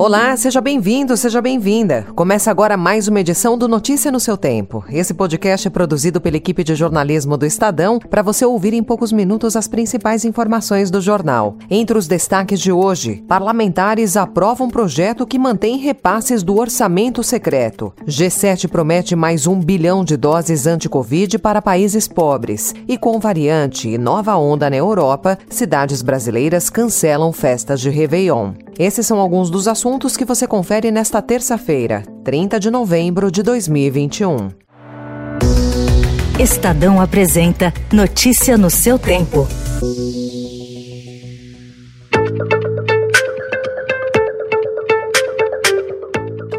Olá, 0.00 0.34
seja 0.34 0.62
bem-vindo, 0.62 1.14
seja 1.14 1.42
bem-vinda. 1.42 2.06
Começa 2.14 2.50
agora 2.50 2.74
mais 2.74 3.06
uma 3.06 3.20
edição 3.20 3.58
do 3.58 3.68
Notícia 3.68 4.10
no 4.10 4.18
seu 4.18 4.34
Tempo. 4.34 4.82
Esse 4.88 5.12
podcast 5.12 5.68
é 5.68 5.70
produzido 5.70 6.22
pela 6.22 6.38
equipe 6.38 6.64
de 6.64 6.74
jornalismo 6.74 7.36
do 7.36 7.44
Estadão 7.44 7.98
para 7.98 8.22
você 8.22 8.46
ouvir 8.46 8.72
em 8.72 8.82
poucos 8.82 9.12
minutos 9.12 9.56
as 9.56 9.68
principais 9.68 10.24
informações 10.24 10.90
do 10.90 11.02
jornal. 11.02 11.54
Entre 11.68 11.98
os 11.98 12.06
destaques 12.06 12.58
de 12.60 12.72
hoje, 12.72 13.22
parlamentares 13.28 14.16
aprovam 14.16 14.70
projeto 14.70 15.26
que 15.26 15.38
mantém 15.38 15.76
repasses 15.76 16.42
do 16.42 16.56
orçamento 16.56 17.22
secreto. 17.22 17.92
G7 18.06 18.70
promete 18.70 19.14
mais 19.14 19.46
um 19.46 19.60
bilhão 19.60 20.02
de 20.02 20.16
doses 20.16 20.66
anti-Covid 20.66 21.38
para 21.40 21.60
países 21.60 22.08
pobres. 22.08 22.74
E 22.88 22.96
com 22.96 23.20
variante 23.20 23.86
e 23.86 23.98
nova 23.98 24.34
onda 24.38 24.70
na 24.70 24.76
Europa, 24.76 25.36
cidades 25.50 26.00
brasileiras 26.00 26.70
cancelam 26.70 27.34
festas 27.34 27.82
de 27.82 27.90
Réveillon. 27.90 28.54
Esses 28.80 29.06
são 29.06 29.20
alguns 29.20 29.50
dos 29.50 29.68
assuntos 29.68 29.90
que 30.08 30.24
você 30.24 30.46
confere 30.46 30.90
nesta 30.90 31.20
terça-feira, 31.20 32.02
30 32.24 32.58
de 32.58 32.70
novembro 32.70 33.30
de 33.30 33.42
2021. 33.42 34.48
Estadão 36.38 37.00
apresenta 37.00 37.72
Notícia 37.92 38.56
no 38.56 38.70
seu 38.70 38.98
tempo. 38.98 39.46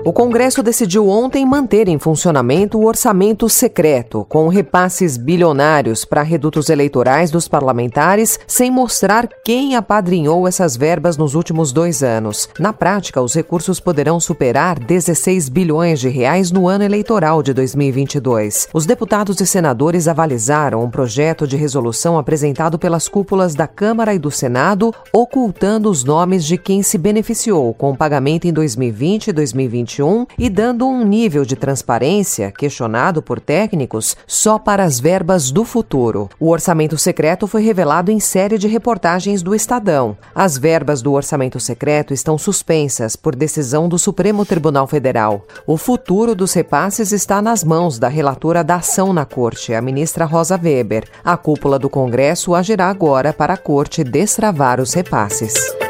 O 0.04 0.12
Congresso 0.12 0.64
decidiu 0.64 1.08
ontem 1.08 1.46
manter 1.46 1.88
em 1.88 2.00
funcionamento 2.00 2.80
o 2.80 2.86
orçamento 2.86 3.48
secreto, 3.48 4.26
com 4.28 4.48
repasses 4.48 5.16
bilionários 5.16 6.04
para 6.04 6.24
redutos 6.24 6.70
eleitorais 6.70 7.30
dos 7.30 7.48
parlamentares, 7.48 8.40
sem 8.48 8.72
mostrar 8.72 9.30
quem 9.46 9.76
apadrinhou 9.76 10.48
essas 10.48 10.76
verbas 10.76 11.18
nos 11.18 11.36
últimos 11.36 11.72
dois 11.72 12.02
anos. 12.02 12.50
Na 12.58 12.74
prática, 12.74 13.22
os 13.22 13.36
recursos 13.36 13.80
poderão 13.80 14.20
superar 14.20 14.80
16 14.80 15.50
bilhões 15.50 16.00
de 16.00 16.10
reais 16.10 16.52
no 16.52 16.68
ano 16.68 16.84
eleitoral 16.84 17.44
de 17.44 17.54
2022. 17.54 18.70
Os 18.74 18.88
deputados 18.88 19.40
e 19.40 19.46
senadores 19.46 20.08
avalizaram 20.08 20.84
um 20.84 20.90
projeto 20.90 21.46
de 21.46 21.56
resolução 21.56 22.18
apresentado 22.18 22.80
pelas 22.80 23.08
cúpulas 23.08 23.54
da 23.54 23.68
Câmara 23.68 24.16
e 24.16 24.20
do 24.20 24.32
Senado, 24.32 24.92
ocultando 25.14 25.92
os 25.92 26.04
nomes 26.04 26.44
de 26.44 26.58
quem 26.58 26.82
se 26.82 26.98
beneficiou 26.98 27.72
com 27.76 27.92
o 27.92 27.98
pagamento 27.98 28.48
em 28.48 28.52
2020 28.52 29.28
e 29.28 29.32
2021 29.32 29.91
2021 29.98 30.26
e 30.38 30.50
dando 30.50 30.88
um 30.88 31.04
nível 31.04 31.44
de 31.44 31.56
transparência, 31.56 32.52
questionado 32.52 33.22
por 33.22 33.40
técnicos, 33.40 34.16
só 34.26 34.58
para 34.58 34.84
as 34.84 35.00
verbas 35.00 35.52
do 35.52 35.66
futuro. 35.66 36.30
O 36.40 36.50
orçamento 36.50 36.98
secreto 36.98 37.48
foi 37.48 37.62
revelado 37.62 38.12
em 38.12 38.20
série 38.20 38.58
de 38.58 38.68
reportagens 38.68 39.42
do 39.42 39.54
Estadão. 39.54 40.18
As 40.34 40.58
verbas 40.58 41.02
do 41.02 41.12
orçamento 41.12 41.60
secreto 41.60 42.14
estão 42.14 42.38
suspensas 42.38 43.16
por 43.16 43.36
decisão 43.36 43.90
do 43.90 44.00
Supremo 44.00 44.46
Tribunal 44.46 44.88
Federal. 44.88 45.46
O 45.68 45.78
futuro 45.78 46.34
dos 46.36 46.54
repasses 46.54 47.12
está 47.12 47.42
nas 47.42 47.64
mãos 47.64 48.00
da 48.00 48.08
relatora 48.08 48.64
da 48.64 48.76
ação 48.76 49.12
na 49.14 49.26
Corte, 49.26 49.74
a 49.74 49.82
ministra 49.82 50.26
Rosa 50.26 50.60
Weber. 50.62 51.08
A 51.24 51.36
cúpula 51.36 51.78
do 51.78 51.90
Congresso 51.90 52.56
agirá 52.56 52.90
agora 52.90 53.34
para 53.34 53.54
a 53.54 53.58
Corte 53.58 54.04
destravar 54.04 54.80
os 54.80 54.94
repasses. 54.94 55.81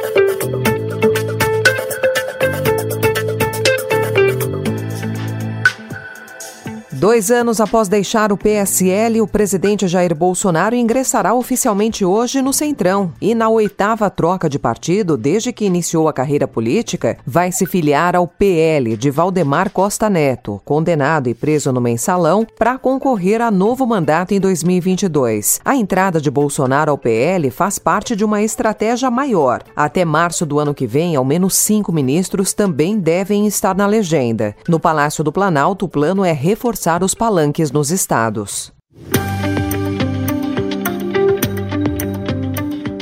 Dois 7.01 7.31
anos 7.31 7.59
após 7.59 7.87
deixar 7.87 8.31
o 8.31 8.37
PSL, 8.37 9.21
o 9.21 9.27
presidente 9.27 9.87
Jair 9.87 10.13
Bolsonaro 10.13 10.75
ingressará 10.75 11.33
oficialmente 11.33 12.05
hoje 12.05 12.43
no 12.43 12.53
Centrão 12.53 13.11
e, 13.19 13.33
na 13.33 13.49
oitava 13.49 14.07
troca 14.07 14.47
de 14.47 14.59
partido 14.59 15.17
desde 15.17 15.51
que 15.51 15.65
iniciou 15.65 16.07
a 16.07 16.13
carreira 16.13 16.47
política, 16.47 17.17
vai 17.25 17.51
se 17.51 17.65
filiar 17.65 18.15
ao 18.15 18.27
PL 18.27 18.95
de 18.95 19.09
Valdemar 19.09 19.71
Costa 19.71 20.11
Neto, 20.11 20.61
condenado 20.63 21.27
e 21.27 21.33
preso 21.33 21.71
no 21.71 21.81
mensalão, 21.81 22.45
para 22.55 22.77
concorrer 22.77 23.41
a 23.41 23.49
novo 23.49 23.83
mandato 23.87 24.35
em 24.35 24.39
2022. 24.39 25.59
A 25.65 25.75
entrada 25.75 26.21
de 26.21 26.29
Bolsonaro 26.29 26.91
ao 26.91 26.99
PL 26.99 27.49
faz 27.49 27.79
parte 27.79 28.15
de 28.15 28.23
uma 28.23 28.43
estratégia 28.43 29.09
maior. 29.09 29.63
Até 29.75 30.05
março 30.05 30.45
do 30.45 30.59
ano 30.59 30.71
que 30.71 30.85
vem, 30.85 31.15
ao 31.15 31.25
menos 31.25 31.55
cinco 31.55 31.91
ministros 31.91 32.53
também 32.53 32.99
devem 32.99 33.47
estar 33.47 33.75
na 33.75 33.87
legenda. 33.87 34.55
No 34.67 34.79
Palácio 34.79 35.23
do 35.23 35.31
Planalto, 35.31 35.85
o 35.85 35.89
plano 35.89 36.23
é 36.23 36.31
reforçar 36.31 36.90
os 37.01 37.15
palanques 37.15 37.71
nos 37.71 37.91
estados. 37.91 38.73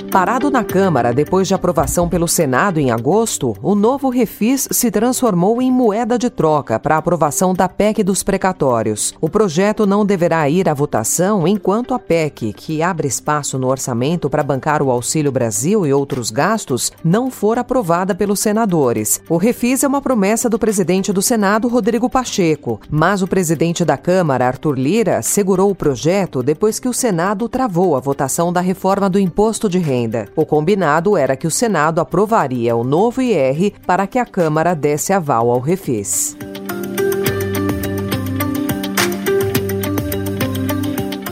Parado 0.09 0.49
na 0.49 0.63
Câmara 0.63 1.13
depois 1.13 1.47
de 1.47 1.53
aprovação 1.53 2.09
pelo 2.09 2.27
Senado 2.27 2.79
em 2.79 2.89
agosto, 2.89 3.55
o 3.61 3.75
novo 3.75 4.09
refis 4.09 4.67
se 4.71 4.89
transformou 4.89 5.61
em 5.61 5.71
moeda 5.71 6.17
de 6.17 6.31
troca 6.31 6.79
para 6.79 6.97
aprovação 6.97 7.53
da 7.53 7.69
PEC 7.69 8.03
dos 8.03 8.23
precatórios. 8.23 9.13
O 9.21 9.29
projeto 9.29 9.85
não 9.85 10.03
deverá 10.03 10.49
ir 10.49 10.67
à 10.67 10.73
votação 10.73 11.47
enquanto 11.47 11.93
a 11.93 11.99
PEC, 11.99 12.53
que 12.53 12.81
abre 12.81 13.07
espaço 13.07 13.59
no 13.59 13.67
orçamento 13.67 14.31
para 14.31 14.41
bancar 14.41 14.81
o 14.81 14.89
Auxílio 14.89 15.31
Brasil 15.31 15.85
e 15.85 15.93
outros 15.93 16.31
gastos, 16.31 16.91
não 17.03 17.29
for 17.29 17.59
aprovada 17.59 18.15
pelos 18.15 18.39
senadores. 18.39 19.21
O 19.29 19.37
refis 19.37 19.83
é 19.83 19.87
uma 19.87 20.01
promessa 20.01 20.49
do 20.49 20.57
presidente 20.57 21.13
do 21.13 21.21
Senado, 21.21 21.67
Rodrigo 21.67 22.09
Pacheco, 22.09 22.81
mas 22.89 23.21
o 23.21 23.27
presidente 23.27 23.85
da 23.85 23.95
Câmara, 23.95 24.47
Arthur 24.47 24.73
Lira, 24.73 25.21
segurou 25.21 25.69
o 25.69 25.75
projeto 25.75 26.41
depois 26.41 26.79
que 26.79 26.89
o 26.89 26.93
Senado 26.93 27.47
travou 27.47 27.95
a 27.95 27.99
votação 27.99 28.51
da 28.51 28.59
reforma 28.59 29.07
do 29.07 29.19
imposto 29.19 29.69
de 29.69 29.77
renda 29.77 29.98
O 30.35 30.45
combinado 30.45 31.17
era 31.17 31.35
que 31.35 31.47
o 31.47 31.51
Senado 31.51 31.99
aprovaria 31.99 32.75
o 32.75 32.83
novo 32.83 33.21
IR 33.21 33.73
para 33.85 34.07
que 34.07 34.19
a 34.19 34.25
Câmara 34.25 34.73
desse 34.73 35.11
aval 35.11 35.49
ao 35.49 35.59
refis. 35.59 36.37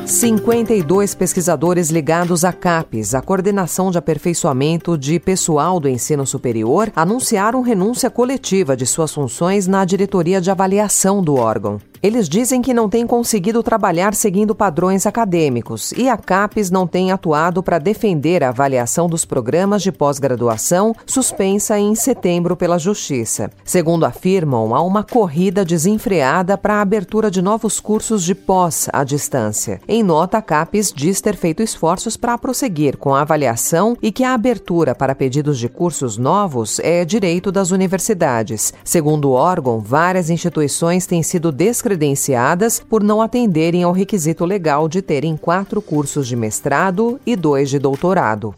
Cinquenta 0.07 0.73
e 0.73 0.81
dois 0.81 1.13
pesquisadores 1.13 1.89
ligados 1.89 2.43
à 2.43 2.51
CAPES, 2.51 3.13
a 3.13 3.21
Coordenação 3.21 3.91
de 3.91 3.97
Aperfeiçoamento 3.97 4.97
de 4.97 5.19
Pessoal 5.19 5.79
do 5.79 5.87
Ensino 5.87 6.25
Superior, 6.25 6.91
anunciaram 6.95 7.61
renúncia 7.61 8.09
coletiva 8.09 8.75
de 8.75 8.85
suas 8.85 9.13
funções 9.13 9.67
na 9.67 9.85
diretoria 9.85 10.41
de 10.41 10.49
avaliação 10.49 11.21
do 11.21 11.35
órgão. 11.35 11.79
Eles 12.01 12.29
dizem 12.29 12.61
que 12.61 12.73
não 12.73 12.87
têm 12.87 13.07
conseguido 13.07 13.63
trabalhar 13.63 14.13
seguindo 14.13 14.53
padrões 14.53 15.05
acadêmicos 15.05 15.91
e 15.93 16.07
a 16.07 16.15
CAPES 16.15 16.69
não 16.69 16.85
tem 16.85 17.11
atuado 17.11 17.63
para 17.63 17.79
defender 17.79 18.43
a 18.43 18.49
avaliação 18.49 19.07
dos 19.09 19.25
programas 19.25 19.81
de 19.81 19.91
pós-graduação 19.91 20.95
suspensa 21.05 21.79
em 21.79 21.95
setembro 21.95 22.55
pela 22.55 22.77
Justiça. 22.77 23.49
Segundo 23.65 24.05
afirmam, 24.05 24.75
há 24.75 24.81
uma 24.81 25.03
corrida 25.03 25.65
desenfreada 25.65 26.57
para 26.57 26.75
a 26.75 26.81
abertura 26.81 27.31
de 27.31 27.41
novos 27.41 27.79
cursos 27.79 28.23
de 28.23 28.35
pós 28.35 28.87
à 28.93 29.03
distância. 29.03 29.81
Em 29.87 30.03
nota, 30.03 30.37
a 30.37 30.41
CAPES 30.41 30.93
diz 30.95 31.19
ter 31.19 31.35
feito 31.35 31.63
esforços 31.63 32.15
para 32.15 32.37
prosseguir 32.37 32.97
com 32.97 33.15
a 33.15 33.21
avaliação 33.21 33.97
e 34.01 34.11
que 34.11 34.23
a 34.23 34.33
abertura 34.33 34.93
para 34.93 35.15
pedidos 35.15 35.57
de 35.57 35.67
cursos 35.67 36.17
novos 36.17 36.79
é 36.79 37.03
direito 37.03 37.51
das 37.51 37.71
universidades. 37.71 38.73
Segundo 38.83 39.29
o 39.29 39.33
órgão, 39.33 39.79
várias 39.79 40.29
instituições 40.29 41.07
têm 41.07 41.23
sido 41.23 41.51
descredenciadas 41.51 41.86
descredenciadas 41.87 42.81
por 42.81 43.01
não 43.01 43.21
atenderem 43.21 43.83
ao 43.83 43.93
requisito 43.93 44.43
legal 44.43 44.89
de 44.89 45.01
terem 45.01 45.37
quatro 45.37 45.81
cursos 45.81 46.27
de 46.27 46.35
mestrado 46.35 47.19
e 47.25 47.35
dois 47.35 47.69
de 47.69 47.79
doutorado. 47.79 48.53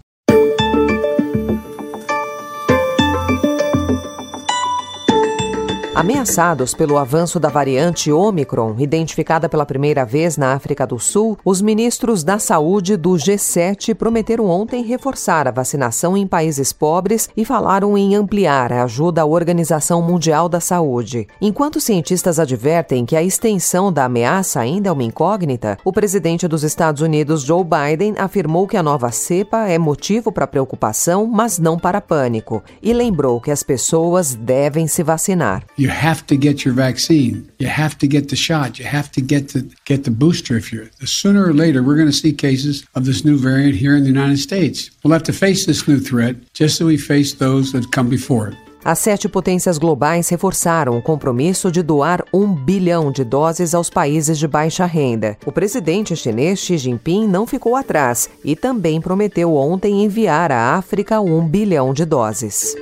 Ameaçados 6.00 6.74
pelo 6.74 6.98
avanço 6.98 7.42
da 7.42 7.50
variante 7.50 8.10
Omicron, 8.10 8.74
identificada 8.80 9.50
pela 9.50 9.66
primeira 9.66 10.06
vez 10.06 10.38
na 10.38 10.54
África 10.54 10.88
do 10.88 10.98
Sul, 10.98 11.38
os 11.44 11.62
ministros 11.62 12.24
da 12.24 12.40
saúde 12.40 12.96
do 12.96 13.10
G7 13.16 13.94
prometeram 13.94 14.46
ontem 14.46 14.82
reforçar 14.82 15.46
a 15.46 15.52
vacinação 15.52 16.16
em 16.16 16.26
países 16.26 16.72
pobres 16.72 17.28
e 17.36 17.44
falaram 17.44 17.98
em 17.98 18.16
ampliar 18.16 18.72
a 18.72 18.86
ajuda 18.86 19.24
à 19.24 19.26
Organização 19.26 20.02
Mundial 20.02 20.48
da 20.48 20.62
Saúde. 20.62 21.28
Enquanto 21.42 21.82
cientistas 21.82 22.40
advertem 22.40 23.06
que 23.06 23.18
a 23.18 23.22
extensão 23.22 23.92
da 23.92 24.06
ameaça 24.06 24.62
ainda 24.62 24.88
é 24.88 24.94
uma 24.94 25.04
incógnita, 25.04 25.78
o 25.84 25.92
presidente 25.92 26.48
dos 26.48 26.64
Estados 26.64 27.02
Unidos, 27.02 27.42
Joe 27.42 27.66
Biden, 27.66 28.14
afirmou 28.18 28.66
que 28.66 28.78
a 28.78 28.84
nova 28.84 29.12
cepa 29.12 29.68
é 29.68 29.78
motivo 29.78 30.32
para 30.32 30.48
preocupação, 30.48 31.28
mas 31.28 31.60
não 31.60 31.78
para 31.78 32.00
pânico, 32.00 32.64
e 32.82 32.94
lembrou 32.94 33.42
que 33.42 33.52
as 33.52 33.64
pessoas 33.64 34.34
devem 34.34 34.88
se 34.88 35.04
vacinar. 35.04 35.66
You 35.90 35.96
have 35.96 36.28
to 36.28 36.38
get 36.38 36.64
your 36.64 36.76
vaccine. 36.76 37.52
You 37.58 37.68
have 37.68 37.98
to 37.98 38.08
get 38.08 38.30
the 38.30 38.36
shot. 38.36 38.78
You 38.78 38.86
have 38.86 39.12
to 39.14 39.22
get 39.22 39.44
the 39.54 39.62
get 39.86 40.04
the 40.04 40.12
booster 40.12 40.56
if 40.56 40.72
you're 40.72 40.88
sooner 41.04 41.44
or 41.50 41.54
later 41.64 41.82
we're 41.82 42.00
going 42.02 42.14
to 42.14 42.22
see 42.24 42.32
cases 42.32 42.86
of 42.94 43.06
this 43.06 43.26
new 43.26 43.38
variant 43.38 43.76
here 43.76 43.96
in 43.98 44.04
the 44.04 44.14
United 44.18 44.38
States. 44.38 44.92
We'll 45.02 45.18
have 45.18 45.28
to 45.32 45.34
face 45.34 45.66
this 45.66 45.88
new 45.88 46.00
threat 46.00 46.36
just 46.54 46.80
as 46.80 46.86
we 46.86 46.98
faced 46.98 47.40
those 47.40 47.72
that 47.74 47.92
come 47.92 48.08
before 48.08 48.50
it. 48.50 48.58
As 48.86 49.00
sete 49.00 49.28
potências 49.28 49.78
globais 49.78 50.30
reforçaram 50.30 50.96
o 50.98 51.02
compromisso 51.02 51.72
de 51.72 51.82
doar 51.82 52.24
um 52.32 52.54
bilhão 52.54 53.12
de 53.12 53.24
doses 53.24 53.74
aos 53.74 53.90
países 53.90 54.38
de 54.38 54.48
baixa 54.48 54.86
renda. 54.86 55.38
O 55.46 55.52
presidente 55.52 56.16
chinês 56.16 56.60
Xi 56.60 56.78
Jinping 56.78 57.28
não 57.28 57.48
ficou 57.48 57.76
atrás 57.76 58.30
e 58.46 58.56
também 58.56 59.02
prometeu 59.02 59.56
ontem 59.56 60.04
enviar 60.06 60.52
à 60.52 60.76
África 60.76 61.20
um 61.20 61.46
bilhão 61.46 61.94
de 61.94 62.06
doses. 62.06 62.76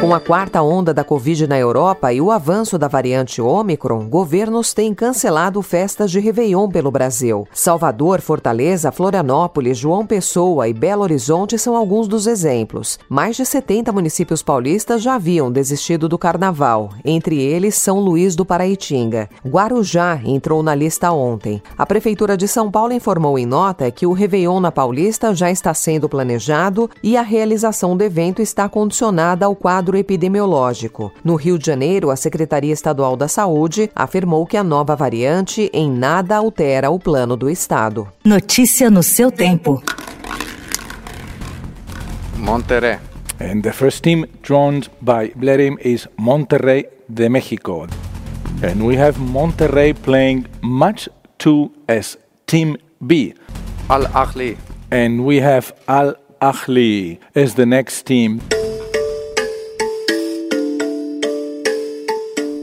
Com 0.00 0.14
a 0.14 0.20
quarta 0.20 0.62
onda 0.62 0.94
da 0.94 1.02
Covid 1.02 1.48
na 1.48 1.58
Europa 1.58 2.12
e 2.12 2.20
o 2.20 2.30
avanço 2.30 2.78
da 2.78 2.86
variante 2.86 3.42
Ômicron, 3.42 4.08
governos 4.08 4.72
têm 4.72 4.94
cancelado 4.94 5.60
festas 5.60 6.08
de 6.12 6.20
Réveillon 6.20 6.68
pelo 6.68 6.88
Brasil. 6.88 7.48
Salvador, 7.52 8.20
Fortaleza, 8.20 8.92
Florianópolis, 8.92 9.76
João 9.76 10.06
Pessoa 10.06 10.68
e 10.68 10.72
Belo 10.72 11.02
Horizonte 11.02 11.58
são 11.58 11.74
alguns 11.76 12.06
dos 12.06 12.28
exemplos. 12.28 12.96
Mais 13.08 13.34
de 13.34 13.44
70 13.44 13.90
municípios 13.90 14.40
paulistas 14.40 15.02
já 15.02 15.16
haviam 15.16 15.50
desistido 15.50 16.08
do 16.08 16.16
carnaval, 16.16 16.90
entre 17.04 17.42
eles 17.42 17.74
São 17.74 17.98
Luís 17.98 18.36
do 18.36 18.44
Paraitinga. 18.44 19.28
Guarujá 19.44 20.20
entrou 20.24 20.62
na 20.62 20.76
lista 20.76 21.10
ontem. 21.10 21.60
A 21.76 21.84
Prefeitura 21.84 22.36
de 22.36 22.46
São 22.46 22.70
Paulo 22.70 22.92
informou 22.92 23.36
em 23.36 23.46
nota 23.46 23.90
que 23.90 24.06
o 24.06 24.12
Réveillon 24.12 24.60
na 24.60 24.70
Paulista 24.70 25.34
já 25.34 25.50
está 25.50 25.74
sendo 25.74 26.08
planejado 26.08 26.88
e 27.02 27.16
a 27.16 27.22
realização 27.22 27.96
do 27.96 28.04
evento 28.04 28.40
está 28.40 28.68
condicionada 28.68 29.44
ao 29.44 29.56
quadro 29.56 29.87
quadro 29.88 29.96
epidemiológico. 29.96 31.12
No 31.24 31.36
Rio 31.36 31.56
de 31.56 31.64
Janeiro, 31.64 32.10
a 32.10 32.16
Secretaria 32.16 32.72
Estadual 32.72 33.16
da 33.16 33.26
Saúde 33.26 33.90
afirmou 33.94 34.44
que 34.46 34.56
a 34.56 34.62
nova 34.62 34.94
variante 34.94 35.70
em 35.72 35.90
nada 35.90 36.36
altera 36.36 36.90
o 36.90 36.98
plano 36.98 37.36
do 37.36 37.48
Estado. 37.48 38.06
Notícia 38.22 38.90
no 38.90 39.02
seu 39.02 39.32
tempo. 39.32 39.82
Monterrey. 42.36 42.98
And 43.40 43.62
the 43.62 43.72
first 43.72 44.02
team 44.02 44.26
drawn 44.42 44.82
by 45.00 45.32
Blerim 45.34 45.78
is 45.82 46.06
Monterrey 46.18 46.86
de 47.08 47.28
Mexico. 47.28 47.86
And 48.62 48.84
we 48.84 48.96
have 48.96 49.18
Monterrey 49.18 49.94
playing 49.94 50.46
match 50.62 51.08
2 51.38 51.70
as 51.88 52.18
Team 52.46 52.76
B. 53.06 53.32
Al 53.88 54.04
Ahly. 54.08 54.58
And 54.90 55.24
we 55.24 55.40
have 55.40 55.72
Al 55.86 56.14
Ahly 56.42 57.18
as 57.34 57.54
the 57.54 57.64
next 57.64 58.02
team. 58.06 58.40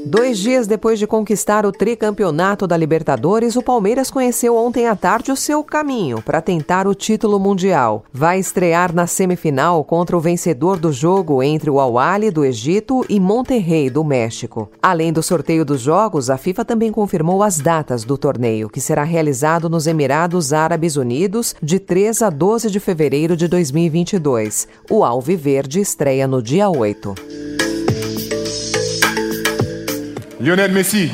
Dois 0.07 0.38
dias 0.38 0.68
depois 0.68 1.00
de 1.00 1.07
conquistar 1.07 1.66
o 1.66 1.72
tricampeonato 1.72 2.68
da 2.68 2.78
Libertadores, 2.78 3.56
o 3.56 3.63
Palmeiras 3.63 4.12
conheceu 4.12 4.56
ontem 4.56 4.86
à 4.88 4.96
tarde 4.96 5.31
o 5.31 5.36
seu 5.36 5.63
caminho 5.63 6.22
para 6.22 6.42
tentar 6.42 6.86
o 6.88 6.94
título 6.94 7.40
mundial. 7.40 8.06
Vai 8.13 8.38
estrear 8.38 8.94
na 8.94 9.07
semifinal 9.07 9.84
contra 9.84 10.16
o 10.16 10.19
vencedor 10.19 10.78
do 10.78 10.94
jogo 10.94 11.42
entre 11.42 11.72
o 11.72 11.80
Al-Ahly 11.80 12.30
do 12.30 12.46
Egito 12.46 13.04
e 13.10 13.19
Monterrey 13.19 13.90
do 13.90 14.04
México. 14.04 14.69
Além 14.80 15.12
do 15.12 15.24
sorteio 15.24 15.66
dos 15.66 15.81
jogos, 15.81 16.30
a 16.30 16.38
FIFA 16.38 16.63
também 16.63 16.92
confirmou 16.92 17.42
as 17.42 17.57
datas 17.57 18.04
do 18.04 18.16
torneio, 18.16 18.69
que 18.69 18.80
será 18.80 19.04
realizado 19.04 19.68
nos 19.68 19.88
Emirados 19.88 20.54
Árabes 20.54 20.98
Unidos 20.98 21.56
de 21.63 21.80
3 21.80 22.22
a 22.22 22.30
12 22.30 22.69
de 22.69 22.80
fevereiro 22.80 23.36
de 23.36 23.48
2022. 23.48 24.68
O 24.88 25.04
Alviverde 25.04 25.80
estreia 25.80 26.28
no 26.28 26.44
dia 26.44 26.69
8. 26.69 27.16
Lionel 30.45 30.69
Messi. 30.69 31.12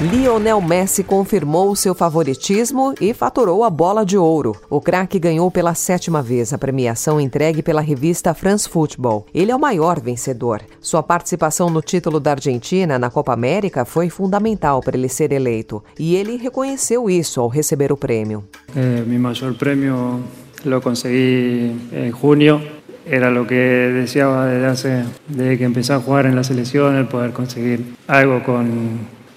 Lionel 0.00 0.60
Messi 0.60 1.04
confirmou 1.04 1.76
seu 1.76 1.94
favoritismo 1.94 2.92
e 3.00 3.14
faturou 3.14 3.62
a 3.62 3.70
bola 3.70 4.04
de 4.04 4.18
ouro. 4.18 4.56
O 4.68 4.80
craque 4.80 5.20
ganhou 5.20 5.48
pela 5.52 5.72
sétima 5.74 6.20
vez 6.20 6.52
a 6.52 6.58
premiação 6.58 7.20
entregue 7.20 7.62
pela 7.62 7.80
revista 7.80 8.34
France 8.34 8.68
Football. 8.68 9.24
Ele 9.32 9.52
é 9.52 9.54
o 9.54 9.60
maior 9.60 10.00
vencedor. 10.00 10.60
Sua 10.80 11.00
participação 11.00 11.70
no 11.70 11.80
título 11.80 12.18
da 12.18 12.32
Argentina 12.32 12.98
na 12.98 13.08
Copa 13.08 13.32
América 13.32 13.84
foi 13.84 14.10
fundamental 14.10 14.80
para 14.80 14.96
ele 14.96 15.08
ser 15.08 15.30
eleito. 15.30 15.80
E 15.96 16.16
ele 16.16 16.36
reconheceu 16.36 17.08
isso 17.08 17.40
ao 17.40 17.46
receber 17.46 17.92
o 17.92 17.96
prêmio. 17.96 18.42
É, 18.74 19.00
meu 19.02 19.20
maior 19.20 19.54
prêmio 19.54 20.24
lo 20.64 20.80
consegui 20.80 21.76
em 21.92 22.10
junho 22.10 22.81
era 23.06 23.30
lo 23.30 23.46
que 23.46 23.54
deseaba 23.54 24.46
desde, 24.46 24.66
hace, 24.66 25.02
desde 25.28 25.58
que 25.58 25.64
empecé 25.64 25.92
a 25.92 26.00
jugar 26.00 26.26
en 26.26 26.36
la 26.36 26.44
selección, 26.44 26.96
el 26.96 27.06
poder 27.06 27.32
conseguir 27.32 27.94
algo 28.06 28.42
con, 28.42 28.68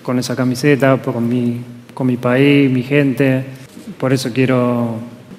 con 0.04 0.20
esa 0.20 0.36
camiseta, 0.36 0.98
con 0.98 1.28
mi, 1.28 1.62
con 1.94 2.08
mi 2.08 2.18
país, 2.18 2.70
mi 2.72 2.84
gente. 2.84 3.44
Por 3.98 4.14
eso 4.14 4.32
quiero, 4.34 4.96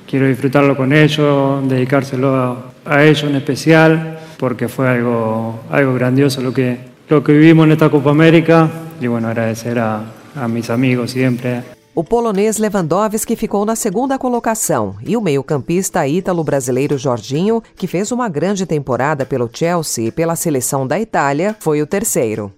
quiero 0.09 0.27
disfrutarlo 0.27 0.77
con 0.77 0.93
ellos, 0.93 1.69
dedicárselo 1.69 2.35
a, 2.35 2.73
a 2.85 3.05
ellos 3.05 3.25
en 3.25 3.37
especial, 3.37 4.19
porque 4.39 4.69
fue 4.69 4.89
algo, 4.89 5.65
algo 5.71 5.95
grandioso 5.95 6.41
lo 6.41 6.53
que, 6.53 6.79
lo 7.09 7.23
que 7.23 7.33
vivimos 7.33 7.67
en 7.67 7.73
esta 7.73 7.89
Copa 7.91 8.11
América. 8.11 8.69
Y 9.01 9.07
bueno, 9.07 9.29
agradecer 9.29 9.79
a, 9.79 10.03
a 10.35 10.49
mis 10.49 10.71
amigos 10.71 11.11
siempre, 11.11 11.63
O 11.99 12.05
polonês 12.05 12.59
Lewandowski 12.59 13.35
ficou 13.35 13.65
na 13.65 13.75
segunda 13.75 14.19
colocação 14.19 14.97
e 15.03 15.17
o 15.17 15.21
meio-campista 15.23 16.07
ítalo-brasileiro 16.07 16.99
Jorginho, 16.99 17.63
que 17.75 17.87
fez 17.87 18.13
uma 18.13 18.29
grande 18.29 18.67
temporada 18.67 19.25
pelo 19.25 19.49
Chelsea 19.51 20.09
e 20.09 20.13
pela 20.13 20.37
seleção 20.37 20.87
da 20.87 21.01
Itália, 21.01 21.57
foi 21.59 21.81
o 21.81 21.87
terceiro. 21.87 22.53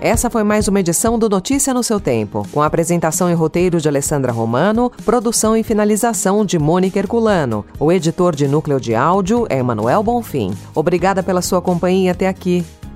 Essa 0.00 0.30
foi 0.30 0.44
mais 0.44 0.68
uma 0.68 0.78
edição 0.78 1.18
do 1.18 1.28
Notícia 1.28 1.74
no 1.74 1.82
seu 1.82 1.98
tempo, 1.98 2.46
com 2.52 2.62
apresentação 2.62 3.28
e 3.28 3.34
roteiro 3.34 3.80
de 3.80 3.88
Alessandra 3.88 4.30
Romano, 4.30 4.92
produção 5.04 5.56
e 5.56 5.64
finalização 5.64 6.44
de 6.44 6.56
Mônica 6.56 7.00
Herculano. 7.00 7.66
O 7.80 7.90
editor 7.90 8.36
de 8.36 8.46
núcleo 8.46 8.78
de 8.78 8.94
áudio 8.94 9.44
é 9.50 9.58
Emanuel 9.58 10.04
Bonfim. 10.04 10.56
Obrigada 10.72 11.20
pela 11.20 11.42
sua 11.42 11.60
companhia 11.60 12.12
até 12.12 12.28
aqui 12.28 12.64